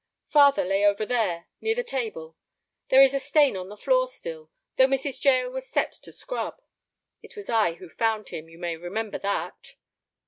[0.29, 2.35] "Father lay over there—near the table.
[2.89, 5.23] There is a stain on the floor still—though Mrs.
[5.23, 6.59] Jael was set to scrub.
[7.21, 8.49] It was I who found him.
[8.49, 9.75] You may remember that."